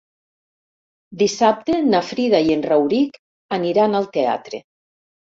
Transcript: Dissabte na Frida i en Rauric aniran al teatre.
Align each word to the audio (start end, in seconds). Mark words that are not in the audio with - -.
Dissabte 1.17 1.75
na 1.89 1.99
Frida 2.11 2.39
i 2.47 2.49
en 2.55 2.63
Rauric 2.67 3.19
aniran 3.59 3.99
al 4.01 4.09
teatre. 4.17 4.61